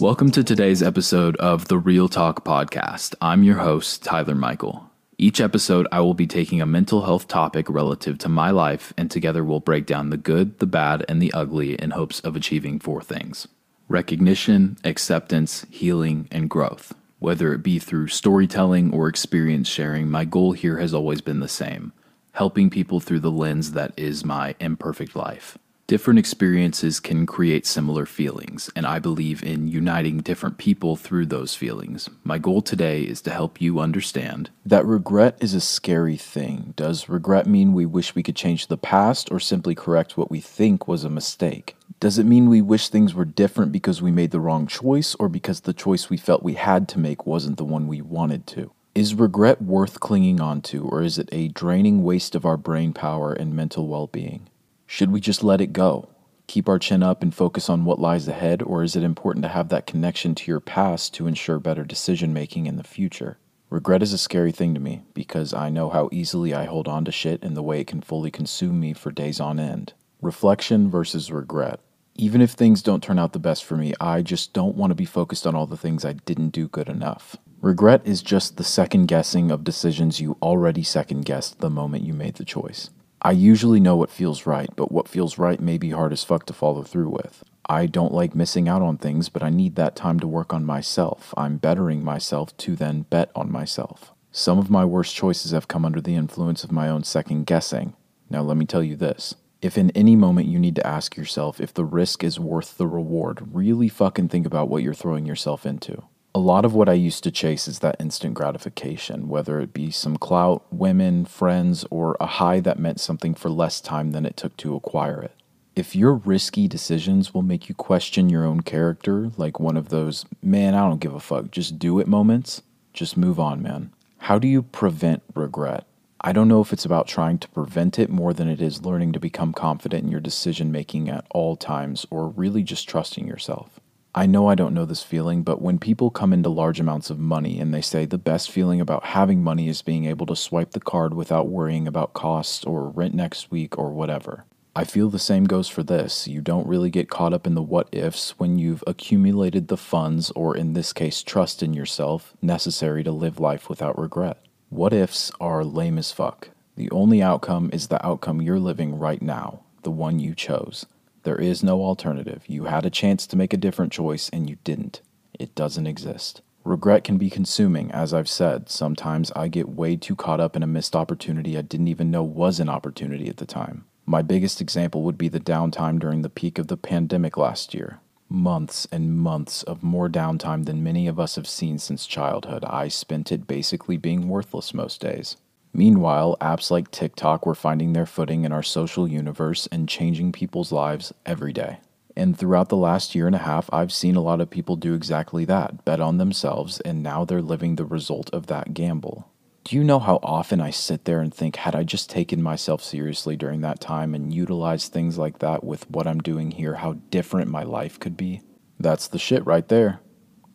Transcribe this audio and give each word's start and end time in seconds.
Welcome 0.00 0.30
to 0.30 0.42
today's 0.42 0.82
episode 0.82 1.36
of 1.36 1.68
the 1.68 1.76
Real 1.76 2.08
Talk 2.08 2.42
Podcast. 2.42 3.14
I'm 3.20 3.44
your 3.44 3.58
host, 3.58 4.02
Tyler 4.02 4.34
Michael. 4.34 4.88
Each 5.18 5.42
episode, 5.42 5.86
I 5.92 6.00
will 6.00 6.14
be 6.14 6.26
taking 6.26 6.62
a 6.62 6.64
mental 6.64 7.04
health 7.04 7.28
topic 7.28 7.68
relative 7.68 8.16
to 8.20 8.30
my 8.30 8.50
life, 8.50 8.94
and 8.96 9.10
together 9.10 9.44
we'll 9.44 9.60
break 9.60 9.84
down 9.84 10.08
the 10.08 10.16
good, 10.16 10.58
the 10.58 10.64
bad, 10.64 11.04
and 11.06 11.20
the 11.20 11.30
ugly 11.34 11.74
in 11.74 11.90
hopes 11.90 12.18
of 12.20 12.34
achieving 12.34 12.78
four 12.78 13.02
things 13.02 13.46
recognition, 13.90 14.78
acceptance, 14.84 15.66
healing, 15.68 16.28
and 16.30 16.48
growth. 16.48 16.94
Whether 17.18 17.52
it 17.52 17.62
be 17.62 17.78
through 17.78 18.08
storytelling 18.08 18.94
or 18.94 19.06
experience 19.06 19.68
sharing, 19.68 20.10
my 20.10 20.24
goal 20.24 20.52
here 20.52 20.78
has 20.78 20.94
always 20.94 21.20
been 21.20 21.40
the 21.40 21.46
same 21.46 21.92
helping 22.32 22.70
people 22.70 23.00
through 23.00 23.20
the 23.20 23.30
lens 23.30 23.72
that 23.72 23.92
is 23.98 24.24
my 24.24 24.54
imperfect 24.60 25.14
life. 25.14 25.58
Different 25.90 26.20
experiences 26.20 27.00
can 27.00 27.26
create 27.26 27.66
similar 27.66 28.06
feelings, 28.06 28.70
and 28.76 28.86
I 28.86 29.00
believe 29.00 29.42
in 29.42 29.66
uniting 29.66 30.18
different 30.18 30.56
people 30.56 30.94
through 30.94 31.26
those 31.26 31.56
feelings. 31.56 32.08
My 32.22 32.38
goal 32.38 32.62
today 32.62 33.02
is 33.02 33.20
to 33.22 33.32
help 33.32 33.60
you 33.60 33.80
understand 33.80 34.50
that 34.64 34.86
regret 34.86 35.36
is 35.40 35.52
a 35.52 35.60
scary 35.60 36.16
thing. 36.16 36.74
Does 36.76 37.08
regret 37.08 37.48
mean 37.48 37.72
we 37.72 37.86
wish 37.86 38.14
we 38.14 38.22
could 38.22 38.36
change 38.36 38.68
the 38.68 38.78
past 38.78 39.32
or 39.32 39.40
simply 39.40 39.74
correct 39.74 40.16
what 40.16 40.30
we 40.30 40.38
think 40.38 40.86
was 40.86 41.02
a 41.02 41.10
mistake? 41.10 41.74
Does 41.98 42.20
it 42.20 42.24
mean 42.24 42.48
we 42.48 42.62
wish 42.62 42.88
things 42.88 43.12
were 43.12 43.24
different 43.24 43.72
because 43.72 44.00
we 44.00 44.12
made 44.12 44.30
the 44.30 44.38
wrong 44.38 44.68
choice 44.68 45.16
or 45.16 45.28
because 45.28 45.62
the 45.62 45.72
choice 45.72 46.08
we 46.08 46.16
felt 46.16 46.44
we 46.44 46.54
had 46.54 46.86
to 46.90 47.00
make 47.00 47.26
wasn't 47.26 47.56
the 47.56 47.64
one 47.64 47.88
we 47.88 48.00
wanted 48.00 48.46
to? 48.46 48.70
Is 48.94 49.16
regret 49.16 49.60
worth 49.60 49.98
clinging 49.98 50.40
on 50.40 50.62
to, 50.62 50.84
or 50.84 51.02
is 51.02 51.18
it 51.18 51.28
a 51.32 51.48
draining 51.48 52.04
waste 52.04 52.36
of 52.36 52.44
our 52.44 52.56
brain 52.56 52.92
power 52.92 53.32
and 53.32 53.56
mental 53.56 53.88
well 53.88 54.06
being? 54.06 54.49
Should 54.92 55.12
we 55.12 55.20
just 55.20 55.44
let 55.44 55.60
it 55.60 55.72
go? 55.72 56.08
Keep 56.48 56.68
our 56.68 56.80
chin 56.80 57.00
up 57.00 57.22
and 57.22 57.32
focus 57.32 57.70
on 57.70 57.84
what 57.84 58.00
lies 58.00 58.26
ahead, 58.26 58.60
or 58.60 58.82
is 58.82 58.96
it 58.96 59.04
important 59.04 59.44
to 59.44 59.48
have 59.48 59.68
that 59.68 59.86
connection 59.86 60.34
to 60.34 60.50
your 60.50 60.58
past 60.58 61.14
to 61.14 61.28
ensure 61.28 61.60
better 61.60 61.84
decision 61.84 62.34
making 62.34 62.66
in 62.66 62.74
the 62.74 62.82
future? 62.82 63.38
Regret 63.70 64.02
is 64.02 64.12
a 64.12 64.18
scary 64.18 64.50
thing 64.50 64.74
to 64.74 64.80
me 64.80 65.02
because 65.14 65.54
I 65.54 65.68
know 65.68 65.90
how 65.90 66.08
easily 66.10 66.52
I 66.52 66.64
hold 66.64 66.88
on 66.88 67.04
to 67.04 67.12
shit 67.12 67.44
and 67.44 67.56
the 67.56 67.62
way 67.62 67.80
it 67.80 67.86
can 67.86 68.00
fully 68.00 68.32
consume 68.32 68.80
me 68.80 68.92
for 68.92 69.12
days 69.12 69.38
on 69.38 69.60
end. 69.60 69.92
Reflection 70.20 70.90
versus 70.90 71.30
regret. 71.30 71.78
Even 72.16 72.40
if 72.40 72.50
things 72.50 72.82
don't 72.82 73.00
turn 73.00 73.20
out 73.20 73.32
the 73.32 73.38
best 73.38 73.64
for 73.64 73.76
me, 73.76 73.94
I 74.00 74.22
just 74.22 74.52
don't 74.52 74.74
want 74.74 74.90
to 74.90 74.96
be 74.96 75.04
focused 75.04 75.46
on 75.46 75.54
all 75.54 75.68
the 75.68 75.76
things 75.76 76.04
I 76.04 76.14
didn't 76.14 76.50
do 76.50 76.66
good 76.66 76.88
enough. 76.88 77.36
Regret 77.60 78.02
is 78.04 78.22
just 78.22 78.56
the 78.56 78.64
second 78.64 79.06
guessing 79.06 79.52
of 79.52 79.62
decisions 79.62 80.20
you 80.20 80.36
already 80.42 80.82
second 80.82 81.26
guessed 81.26 81.60
the 81.60 81.70
moment 81.70 82.02
you 82.02 82.12
made 82.12 82.34
the 82.34 82.44
choice. 82.44 82.90
I 83.22 83.32
usually 83.32 83.80
know 83.80 83.96
what 83.96 84.10
feels 84.10 84.46
right, 84.46 84.70
but 84.76 84.90
what 84.90 85.06
feels 85.06 85.36
right 85.36 85.60
may 85.60 85.76
be 85.76 85.90
hard 85.90 86.12
as 86.12 86.24
fuck 86.24 86.46
to 86.46 86.54
follow 86.54 86.82
through 86.82 87.10
with. 87.10 87.44
I 87.68 87.84
don't 87.84 88.14
like 88.14 88.34
missing 88.34 88.66
out 88.66 88.80
on 88.80 88.96
things, 88.96 89.28
but 89.28 89.42
I 89.42 89.50
need 89.50 89.76
that 89.76 89.94
time 89.94 90.20
to 90.20 90.26
work 90.26 90.54
on 90.54 90.64
myself. 90.64 91.34
I'm 91.36 91.58
bettering 91.58 92.02
myself 92.02 92.56
to 92.58 92.74
then 92.74 93.02
bet 93.02 93.30
on 93.36 93.52
myself. 93.52 94.12
Some 94.32 94.58
of 94.58 94.70
my 94.70 94.86
worst 94.86 95.14
choices 95.14 95.50
have 95.50 95.68
come 95.68 95.84
under 95.84 96.00
the 96.00 96.14
influence 96.14 96.64
of 96.64 96.72
my 96.72 96.88
own 96.88 97.04
second 97.04 97.44
guessing. 97.44 97.94
Now, 98.30 98.40
let 98.40 98.56
me 98.56 98.64
tell 98.64 98.82
you 98.82 98.96
this. 98.96 99.34
If 99.60 99.76
in 99.76 99.90
any 99.90 100.16
moment 100.16 100.48
you 100.48 100.58
need 100.58 100.76
to 100.76 100.86
ask 100.86 101.16
yourself 101.16 101.60
if 101.60 101.74
the 101.74 101.84
risk 101.84 102.24
is 102.24 102.40
worth 102.40 102.78
the 102.78 102.86
reward, 102.86 103.48
really 103.52 103.88
fucking 103.88 104.28
think 104.28 104.46
about 104.46 104.70
what 104.70 104.82
you're 104.82 104.94
throwing 104.94 105.26
yourself 105.26 105.66
into 105.66 106.04
a 106.34 106.38
lot 106.38 106.64
of 106.64 106.74
what 106.74 106.88
I 106.88 106.92
used 106.92 107.24
to 107.24 107.30
chase 107.30 107.66
is 107.66 107.80
that 107.80 107.96
instant 107.98 108.34
gratification, 108.34 109.28
whether 109.28 109.58
it 109.60 109.72
be 109.72 109.90
some 109.90 110.16
clout, 110.16 110.64
women, 110.70 111.24
friends, 111.24 111.84
or 111.90 112.16
a 112.20 112.26
high 112.26 112.60
that 112.60 112.78
meant 112.78 113.00
something 113.00 113.34
for 113.34 113.50
less 113.50 113.80
time 113.80 114.12
than 114.12 114.24
it 114.24 114.36
took 114.36 114.56
to 114.58 114.76
acquire 114.76 115.20
it. 115.22 115.34
If 115.74 115.96
your 115.96 116.14
risky 116.14 116.68
decisions 116.68 117.34
will 117.34 117.42
make 117.42 117.68
you 117.68 117.74
question 117.74 118.28
your 118.28 118.44
own 118.44 118.60
character, 118.60 119.30
like 119.36 119.58
one 119.58 119.76
of 119.76 119.88
those, 119.88 120.24
man, 120.42 120.74
I 120.74 120.88
don't 120.88 121.00
give 121.00 121.14
a 121.14 121.20
fuck, 121.20 121.50
just 121.50 121.78
do 121.78 121.98
it 121.98 122.06
moments, 122.06 122.62
just 122.92 123.16
move 123.16 123.40
on, 123.40 123.62
man. 123.62 123.92
How 124.18 124.38
do 124.38 124.46
you 124.46 124.62
prevent 124.62 125.22
regret? 125.34 125.84
I 126.20 126.32
don't 126.32 126.48
know 126.48 126.60
if 126.60 126.72
it's 126.72 126.84
about 126.84 127.08
trying 127.08 127.38
to 127.38 127.48
prevent 127.48 127.98
it 127.98 128.10
more 128.10 128.34
than 128.34 128.46
it 128.46 128.60
is 128.60 128.84
learning 128.84 129.12
to 129.12 129.20
become 129.20 129.52
confident 129.52 130.04
in 130.04 130.10
your 130.10 130.20
decision 130.20 130.70
making 130.70 131.08
at 131.08 131.26
all 131.30 131.56
times, 131.56 132.06
or 132.10 132.28
really 132.28 132.62
just 132.62 132.88
trusting 132.88 133.26
yourself. 133.26 133.80
I 134.12 134.26
know 134.26 134.48
I 134.48 134.56
don't 134.56 134.74
know 134.74 134.84
this 134.84 135.04
feeling, 135.04 135.44
but 135.44 135.62
when 135.62 135.78
people 135.78 136.10
come 136.10 136.32
into 136.32 136.48
large 136.48 136.80
amounts 136.80 137.10
of 137.10 137.20
money 137.20 137.60
and 137.60 137.72
they 137.72 137.80
say 137.80 138.06
the 138.06 138.18
best 138.18 138.50
feeling 138.50 138.80
about 138.80 139.04
having 139.04 139.40
money 139.40 139.68
is 139.68 139.82
being 139.82 140.04
able 140.06 140.26
to 140.26 140.34
swipe 140.34 140.72
the 140.72 140.80
card 140.80 141.14
without 141.14 141.46
worrying 141.46 141.86
about 141.86 142.12
costs 142.12 142.64
or 142.64 142.88
rent 142.88 143.14
next 143.14 143.52
week 143.52 143.78
or 143.78 143.92
whatever. 143.92 144.46
I 144.74 144.82
feel 144.82 145.10
the 145.10 145.20
same 145.20 145.44
goes 145.44 145.68
for 145.68 145.84
this. 145.84 146.26
You 146.26 146.40
don't 146.40 146.66
really 146.66 146.90
get 146.90 147.08
caught 147.08 147.32
up 147.32 147.46
in 147.46 147.54
the 147.54 147.62
what 147.62 147.88
ifs 147.92 148.30
when 148.38 148.58
you've 148.58 148.82
accumulated 148.84 149.68
the 149.68 149.76
funds, 149.76 150.32
or 150.32 150.56
in 150.56 150.72
this 150.72 150.92
case, 150.92 151.22
trust 151.22 151.62
in 151.62 151.72
yourself, 151.72 152.34
necessary 152.42 153.04
to 153.04 153.12
live 153.12 153.38
life 153.38 153.68
without 153.68 153.96
regret. 153.96 154.38
What 154.70 154.92
ifs 154.92 155.30
are 155.40 155.64
lame 155.64 155.98
as 155.98 156.10
fuck. 156.10 156.50
The 156.74 156.90
only 156.90 157.22
outcome 157.22 157.70
is 157.72 157.88
the 157.88 158.04
outcome 158.04 158.42
you're 158.42 158.58
living 158.58 158.98
right 158.98 159.22
now, 159.22 159.60
the 159.82 159.90
one 159.90 160.18
you 160.18 160.34
chose. 160.34 160.86
There 161.22 161.40
is 161.40 161.62
no 161.62 161.82
alternative. 161.82 162.44
You 162.46 162.64
had 162.64 162.86
a 162.86 162.90
chance 162.90 163.26
to 163.26 163.36
make 163.36 163.52
a 163.52 163.58
different 163.58 163.92
choice 163.92 164.28
and 164.30 164.48
you 164.48 164.56
didn't. 164.64 165.00
It 165.38 165.54
doesn't 165.54 165.86
exist. 165.86 166.40
Regret 166.64 167.04
can 167.04 167.16
be 167.16 167.30
consuming, 167.30 167.90
as 167.90 168.12
I've 168.12 168.28
said. 168.28 168.68
Sometimes 168.68 169.32
I 169.32 169.48
get 169.48 169.68
way 169.68 169.96
too 169.96 170.14
caught 170.14 170.40
up 170.40 170.56
in 170.56 170.62
a 170.62 170.66
missed 170.66 170.94
opportunity 170.94 171.56
I 171.56 171.62
didn't 171.62 171.88
even 171.88 172.10
know 172.10 172.22
was 172.22 172.60
an 172.60 172.68
opportunity 172.68 173.28
at 173.28 173.38
the 173.38 173.46
time. 173.46 173.84
My 174.04 174.22
biggest 174.22 174.60
example 174.60 175.02
would 175.02 175.16
be 175.16 175.28
the 175.28 175.40
downtime 175.40 175.98
during 175.98 176.22
the 176.22 176.28
peak 176.28 176.58
of 176.58 176.66
the 176.66 176.76
pandemic 176.76 177.36
last 177.36 177.74
year. 177.74 178.00
Months 178.28 178.86
and 178.92 179.18
months 179.18 179.62
of 179.62 179.82
more 179.82 180.08
downtime 180.08 180.64
than 180.64 180.82
many 180.82 181.06
of 181.06 181.18
us 181.18 181.36
have 181.36 181.48
seen 181.48 181.78
since 181.78 182.06
childhood. 182.06 182.64
I 182.64 182.88
spent 182.88 183.32
it 183.32 183.46
basically 183.46 183.96
being 183.96 184.28
worthless 184.28 184.74
most 184.74 185.00
days. 185.00 185.36
Meanwhile, 185.72 186.36
apps 186.40 186.70
like 186.70 186.90
TikTok 186.90 187.46
were 187.46 187.54
finding 187.54 187.92
their 187.92 188.06
footing 188.06 188.44
in 188.44 188.52
our 188.52 188.62
social 188.62 189.06
universe 189.06 189.68
and 189.70 189.88
changing 189.88 190.32
people's 190.32 190.72
lives 190.72 191.12
every 191.24 191.52
day. 191.52 191.78
And 192.16 192.36
throughout 192.36 192.68
the 192.68 192.76
last 192.76 193.14
year 193.14 193.26
and 193.26 193.36
a 193.36 193.40
half, 193.40 193.70
I've 193.72 193.92
seen 193.92 194.16
a 194.16 194.20
lot 194.20 194.40
of 194.40 194.50
people 194.50 194.76
do 194.76 194.94
exactly 194.94 195.44
that 195.46 195.84
bet 195.84 196.00
on 196.00 196.18
themselves, 196.18 196.80
and 196.80 197.02
now 197.02 197.24
they're 197.24 197.40
living 197.40 197.76
the 197.76 197.84
result 197.84 198.28
of 198.30 198.48
that 198.48 198.74
gamble. 198.74 199.30
Do 199.62 199.76
you 199.76 199.84
know 199.84 200.00
how 200.00 200.18
often 200.22 200.60
I 200.60 200.70
sit 200.70 201.04
there 201.04 201.20
and 201.20 201.32
think, 201.32 201.56
had 201.56 201.76
I 201.76 201.84
just 201.84 202.10
taken 202.10 202.42
myself 202.42 202.82
seriously 202.82 203.36
during 203.36 203.60
that 203.60 203.80
time 203.80 204.14
and 204.14 204.34
utilized 204.34 204.92
things 204.92 205.18
like 205.18 205.38
that 205.38 205.62
with 205.62 205.88
what 205.88 206.06
I'm 206.06 206.20
doing 206.20 206.50
here, 206.50 206.74
how 206.74 206.94
different 207.10 207.50
my 207.50 207.62
life 207.62 208.00
could 208.00 208.16
be? 208.16 208.40
That's 208.80 209.06
the 209.06 209.18
shit 209.18 209.46
right 209.46 209.68
there. 209.68 210.00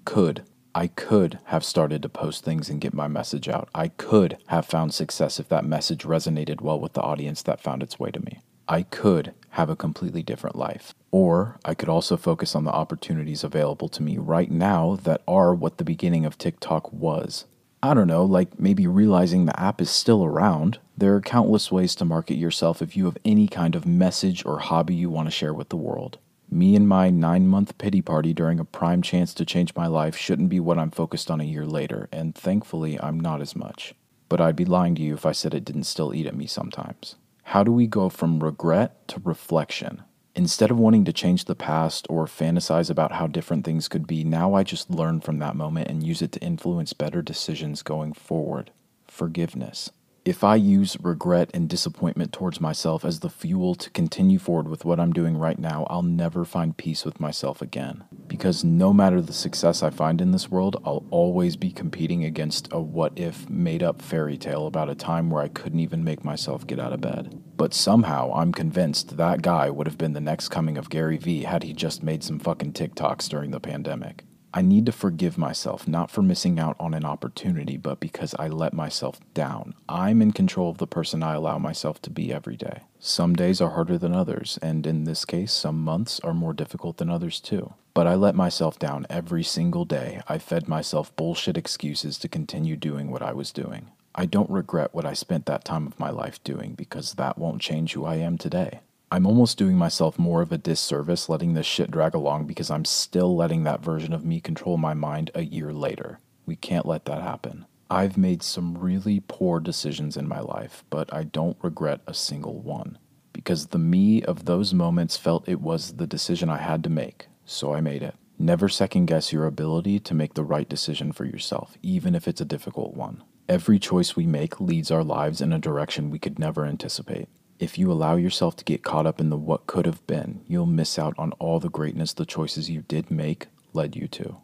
Could. 0.03 0.43
I 0.77 0.87
could 0.87 1.39
have 1.45 1.63
started 1.63 2.01
to 2.01 2.09
post 2.09 2.43
things 2.43 2.69
and 2.69 2.81
get 2.81 2.93
my 2.93 3.07
message 3.07 3.47
out. 3.47 3.69
I 3.73 3.87
could 3.87 4.37
have 4.47 4.65
found 4.65 4.93
success 4.93 5.39
if 5.39 5.47
that 5.47 5.63
message 5.63 6.03
resonated 6.03 6.59
well 6.59 6.77
with 6.77 6.91
the 6.91 7.01
audience 7.01 7.41
that 7.43 7.61
found 7.61 7.81
its 7.81 7.97
way 7.97 8.11
to 8.11 8.19
me. 8.19 8.41
I 8.67 8.83
could 8.83 9.33
have 9.51 9.69
a 9.69 9.77
completely 9.77 10.21
different 10.21 10.57
life. 10.57 10.93
Or 11.11 11.59
I 11.63 11.75
could 11.75 11.87
also 11.87 12.17
focus 12.17 12.55
on 12.55 12.65
the 12.65 12.73
opportunities 12.73 13.41
available 13.41 13.87
to 13.87 14.03
me 14.03 14.17
right 14.17 14.51
now 14.51 14.99
that 15.03 15.21
are 15.25 15.55
what 15.55 15.77
the 15.77 15.85
beginning 15.85 16.25
of 16.25 16.37
TikTok 16.37 16.91
was. 16.91 17.45
I 17.81 17.93
don't 17.93 18.07
know, 18.07 18.25
like 18.25 18.59
maybe 18.59 18.85
realizing 18.85 19.45
the 19.45 19.57
app 19.57 19.79
is 19.79 19.89
still 19.89 20.25
around. 20.25 20.79
There 20.97 21.15
are 21.15 21.21
countless 21.21 21.71
ways 21.71 21.95
to 21.95 22.05
market 22.05 22.35
yourself 22.35 22.81
if 22.81 22.97
you 22.97 23.05
have 23.05 23.17
any 23.23 23.47
kind 23.47 23.75
of 23.75 23.85
message 23.85 24.45
or 24.45 24.59
hobby 24.59 24.95
you 24.95 25.09
want 25.09 25.27
to 25.27 25.31
share 25.31 25.53
with 25.53 25.69
the 25.69 25.77
world. 25.77 26.17
Me 26.49 26.75
and 26.75 26.87
my 26.87 27.09
nine 27.09 27.47
month 27.47 27.77
pity 27.77 28.01
party 28.01 28.33
during 28.33 28.59
a 28.59 28.65
prime 28.65 29.01
chance 29.01 29.33
to 29.33 29.45
change 29.45 29.75
my 29.75 29.87
life 29.87 30.15
shouldn't 30.15 30.49
be 30.49 30.59
what 30.59 30.77
I'm 30.77 30.91
focused 30.91 31.31
on 31.31 31.41
a 31.41 31.45
year 31.45 31.65
later, 31.65 32.07
and 32.11 32.35
thankfully 32.35 32.99
I'm 33.01 33.19
not 33.19 33.41
as 33.41 33.55
much. 33.55 33.93
But 34.29 34.39
I'd 34.39 34.55
be 34.55 34.65
lying 34.65 34.95
to 34.95 35.01
you 35.01 35.13
if 35.13 35.25
I 35.25 35.31
said 35.31 35.53
it 35.53 35.65
didn't 35.65 35.83
still 35.83 36.13
eat 36.13 36.27
at 36.27 36.35
me 36.35 36.47
sometimes. 36.47 37.15
How 37.43 37.63
do 37.63 37.71
we 37.71 37.87
go 37.87 38.09
from 38.09 38.43
regret 38.43 39.07
to 39.09 39.21
reflection? 39.23 40.03
Instead 40.35 40.71
of 40.71 40.77
wanting 40.77 41.05
to 41.05 41.13
change 41.13 41.45
the 41.45 41.55
past 41.55 42.05
or 42.09 42.25
fantasize 42.25 42.89
about 42.89 43.13
how 43.13 43.27
different 43.27 43.63
things 43.63 43.87
could 43.87 44.05
be, 44.05 44.23
now 44.23 44.53
I 44.53 44.63
just 44.63 44.89
learn 44.89 45.21
from 45.21 45.39
that 45.39 45.55
moment 45.55 45.89
and 45.89 46.03
use 46.05 46.21
it 46.21 46.31
to 46.33 46.41
influence 46.41 46.93
better 46.93 47.21
decisions 47.21 47.81
going 47.81 48.13
forward. 48.13 48.71
Forgiveness 49.07 49.91
if 50.25 50.43
I 50.43 50.55
use 50.55 50.97
regret 51.01 51.51
and 51.53 51.69
disappointment 51.69 52.33
towards 52.33 52.59
myself 52.59 53.05
as 53.05 53.19
the 53.19 53.29
fuel 53.29 53.75
to 53.75 53.91
continue 53.91 54.39
forward 54.39 54.67
with 54.67 54.83
what 54.83 54.99
I'm 54.99 55.13
doing 55.13 55.37
right 55.37 55.59
now, 55.59 55.85
I'll 55.87 56.01
never 56.01 56.43
find 56.43 56.75
peace 56.75 57.05
with 57.05 57.19
myself 57.19 57.61
again. 57.61 58.03
Because 58.25 58.63
no 58.63 58.91
matter 58.91 59.21
the 59.21 59.33
success 59.33 59.83
I 59.83 59.91
find 59.91 60.19
in 60.19 60.31
this 60.31 60.49
world, 60.49 60.81
I'll 60.83 61.05
always 61.11 61.55
be 61.55 61.71
competing 61.71 62.25
against 62.25 62.67
a 62.71 62.81
what 62.81 63.13
if 63.15 63.47
made 63.51 63.83
up 63.83 64.01
fairy 64.01 64.35
tale 64.35 64.65
about 64.65 64.89
a 64.89 64.95
time 64.95 65.29
where 65.29 65.43
I 65.43 65.47
couldn't 65.47 65.79
even 65.79 66.03
make 66.03 66.25
myself 66.25 66.65
get 66.65 66.79
out 66.79 66.91
of 66.91 67.01
bed. 67.01 67.39
But 67.55 67.75
somehow 67.75 68.33
I'm 68.33 68.51
convinced 68.51 69.17
that 69.17 69.43
guy 69.43 69.69
would 69.69 69.85
have 69.85 69.99
been 69.99 70.13
the 70.13 70.21
next 70.21 70.49
coming 70.49 70.79
of 70.79 70.89
Gary 70.89 71.17
Vee 71.17 71.43
had 71.43 71.61
he 71.61 71.71
just 71.71 72.01
made 72.01 72.23
some 72.23 72.39
fucking 72.39 72.73
TikToks 72.73 73.29
during 73.29 73.51
the 73.51 73.59
pandemic. 73.59 74.23
I 74.57 74.61
need 74.61 74.85
to 74.85 74.93
forgive 74.93 75.37
myself, 75.37 75.85
not 75.85 76.09
for 76.09 76.21
missing 76.21 76.61
out 76.61 76.77
on 76.79 76.93
an 76.93 77.03
opportunity, 77.03 77.75
but 77.75 77.99
because 77.99 78.33
I 78.39 78.47
let 78.47 78.73
myself 78.73 79.19
down. 79.33 79.73
I'm 79.89 80.21
in 80.21 80.31
control 80.31 80.69
of 80.69 80.77
the 80.77 80.87
person 80.87 81.21
I 81.21 81.33
allow 81.33 81.57
myself 81.57 82.01
to 82.03 82.09
be 82.09 82.31
every 82.31 82.55
day. 82.55 82.83
Some 82.97 83.35
days 83.35 83.59
are 83.59 83.71
harder 83.71 83.97
than 83.97 84.13
others, 84.13 84.57
and 84.61 84.87
in 84.87 85.03
this 85.03 85.25
case, 85.25 85.51
some 85.51 85.83
months 85.83 86.21
are 86.21 86.33
more 86.33 86.53
difficult 86.53 86.99
than 86.99 87.09
others 87.09 87.41
too. 87.41 87.73
But 87.93 88.07
I 88.07 88.15
let 88.15 88.33
myself 88.33 88.79
down 88.79 89.05
every 89.09 89.43
single 89.43 89.83
day. 89.83 90.21
I 90.29 90.37
fed 90.37 90.69
myself 90.69 91.13
bullshit 91.17 91.57
excuses 91.57 92.17
to 92.19 92.29
continue 92.29 92.77
doing 92.77 93.11
what 93.11 93.21
I 93.21 93.33
was 93.33 93.51
doing. 93.51 93.91
I 94.15 94.25
don't 94.25 94.49
regret 94.49 94.93
what 94.93 95.05
I 95.05 95.11
spent 95.11 95.47
that 95.47 95.65
time 95.65 95.85
of 95.85 95.99
my 95.99 96.11
life 96.11 96.41
doing 96.45 96.75
because 96.75 97.15
that 97.15 97.37
won't 97.37 97.61
change 97.61 97.91
who 97.91 98.05
I 98.05 98.15
am 98.15 98.37
today. 98.37 98.79
I'm 99.15 99.25
almost 99.25 99.57
doing 99.57 99.77
myself 99.77 100.19
more 100.19 100.41
of 100.41 100.51
a 100.51 100.57
disservice 100.57 101.29
letting 101.29 101.53
this 101.53 101.65
shit 101.65 101.89
drag 101.89 102.13
along 102.13 102.47
because 102.47 102.69
I'm 102.69 102.83
still 102.83 103.33
letting 103.33 103.63
that 103.63 103.79
version 103.79 104.11
of 104.11 104.25
me 104.25 104.41
control 104.41 104.75
my 104.75 104.93
mind 104.93 105.31
a 105.33 105.45
year 105.45 105.71
later. 105.71 106.19
We 106.45 106.57
can't 106.57 106.85
let 106.85 107.05
that 107.05 107.21
happen. 107.21 107.65
I've 107.89 108.17
made 108.17 108.43
some 108.43 108.77
really 108.77 109.23
poor 109.25 109.61
decisions 109.61 110.17
in 110.17 110.27
my 110.27 110.41
life, 110.41 110.83
but 110.89 111.13
I 111.13 111.23
don't 111.23 111.55
regret 111.61 112.01
a 112.05 112.13
single 112.13 112.59
one. 112.59 112.97
Because 113.31 113.67
the 113.67 113.77
me 113.77 114.21
of 114.21 114.43
those 114.43 114.73
moments 114.73 115.15
felt 115.15 115.47
it 115.47 115.61
was 115.61 115.93
the 115.93 116.07
decision 116.07 116.49
I 116.49 116.57
had 116.57 116.83
to 116.83 116.89
make, 116.89 117.27
so 117.45 117.73
I 117.73 117.79
made 117.79 118.03
it. 118.03 118.15
Never 118.37 118.67
second 118.67 119.05
guess 119.05 119.31
your 119.31 119.45
ability 119.45 119.97
to 120.01 120.13
make 120.13 120.33
the 120.33 120.43
right 120.43 120.67
decision 120.67 121.13
for 121.13 121.23
yourself, 121.23 121.77
even 121.81 122.15
if 122.15 122.27
it's 122.27 122.41
a 122.41 122.43
difficult 122.43 122.95
one. 122.95 123.23
Every 123.47 123.79
choice 123.79 124.17
we 124.17 124.27
make 124.27 124.59
leads 124.59 124.91
our 124.91 125.05
lives 125.05 125.39
in 125.39 125.53
a 125.53 125.57
direction 125.57 126.09
we 126.09 126.19
could 126.19 126.37
never 126.37 126.65
anticipate. 126.65 127.29
If 127.57 127.77
you 127.77 127.89
allow 127.89 128.17
yourself 128.17 128.57
to 128.57 128.65
get 128.65 128.83
caught 128.83 129.05
up 129.05 129.21
in 129.21 129.29
the 129.29 129.37
what 129.37 129.65
could 129.65 129.85
have 129.85 130.05
been, 130.07 130.41
you'll 130.47 130.65
miss 130.65 130.99
out 130.99 131.15
on 131.17 131.31
all 131.33 131.61
the 131.61 131.69
greatness 131.69 132.11
the 132.11 132.25
choices 132.25 132.69
you 132.69 132.81
did 132.81 133.09
make 133.09 133.47
led 133.71 133.95
you 133.95 134.07
to. 134.09 134.37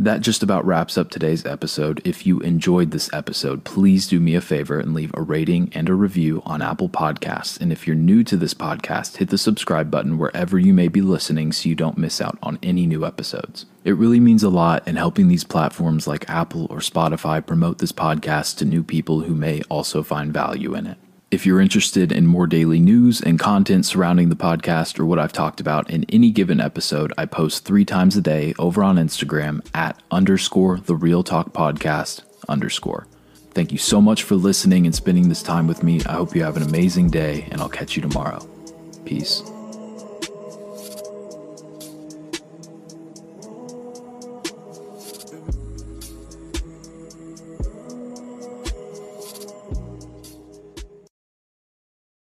That 0.00 0.20
just 0.20 0.44
about 0.44 0.64
wraps 0.64 0.96
up 0.96 1.10
today's 1.10 1.44
episode. 1.44 2.00
If 2.04 2.24
you 2.24 2.38
enjoyed 2.40 2.92
this 2.92 3.12
episode, 3.12 3.64
please 3.64 4.06
do 4.06 4.20
me 4.20 4.36
a 4.36 4.40
favor 4.40 4.78
and 4.78 4.94
leave 4.94 5.10
a 5.12 5.20
rating 5.20 5.72
and 5.74 5.88
a 5.88 5.94
review 5.94 6.40
on 6.46 6.62
Apple 6.62 6.88
Podcasts. 6.88 7.60
And 7.60 7.72
if 7.72 7.84
you're 7.86 7.96
new 7.96 8.22
to 8.24 8.36
this 8.36 8.54
podcast, 8.54 9.16
hit 9.16 9.30
the 9.30 9.36
subscribe 9.36 9.90
button 9.90 10.16
wherever 10.16 10.56
you 10.56 10.72
may 10.72 10.86
be 10.86 11.00
listening 11.00 11.50
so 11.52 11.68
you 11.68 11.74
don't 11.74 11.98
miss 11.98 12.20
out 12.20 12.38
on 12.44 12.60
any 12.62 12.86
new 12.86 13.04
episodes. 13.04 13.66
It 13.84 13.96
really 13.96 14.20
means 14.20 14.44
a 14.44 14.50
lot 14.50 14.86
in 14.86 14.94
helping 14.94 15.26
these 15.26 15.44
platforms 15.44 16.06
like 16.06 16.30
Apple 16.30 16.68
or 16.70 16.78
Spotify 16.78 17.44
promote 17.44 17.78
this 17.78 17.92
podcast 17.92 18.56
to 18.58 18.64
new 18.64 18.84
people 18.84 19.22
who 19.22 19.34
may 19.34 19.62
also 19.62 20.04
find 20.04 20.32
value 20.32 20.74
in 20.74 20.86
it. 20.86 20.98
If 21.30 21.44
you're 21.44 21.60
interested 21.60 22.10
in 22.10 22.26
more 22.26 22.46
daily 22.46 22.80
news 22.80 23.20
and 23.20 23.38
content 23.38 23.84
surrounding 23.84 24.30
the 24.30 24.34
podcast 24.34 24.98
or 24.98 25.04
what 25.04 25.18
I've 25.18 25.32
talked 25.32 25.60
about 25.60 25.90
in 25.90 26.06
any 26.08 26.30
given 26.30 26.58
episode, 26.58 27.12
I 27.18 27.26
post 27.26 27.66
three 27.66 27.84
times 27.84 28.16
a 28.16 28.22
day 28.22 28.54
over 28.58 28.82
on 28.82 28.96
Instagram 28.96 29.60
at 29.74 30.00
underscore 30.10 30.78
the 30.78 30.96
real 30.96 31.22
talk 31.22 31.52
podcast 31.52 32.22
underscore. 32.48 33.06
Thank 33.50 33.72
you 33.72 33.78
so 33.78 34.00
much 34.00 34.22
for 34.22 34.36
listening 34.36 34.86
and 34.86 34.94
spending 34.94 35.28
this 35.28 35.42
time 35.42 35.66
with 35.66 35.82
me. 35.82 36.00
I 36.06 36.12
hope 36.12 36.34
you 36.34 36.44
have 36.44 36.56
an 36.56 36.62
amazing 36.62 37.10
day, 37.10 37.46
and 37.50 37.60
I'll 37.60 37.68
catch 37.68 37.94
you 37.94 38.00
tomorrow. 38.00 38.48
Peace. 39.04 39.42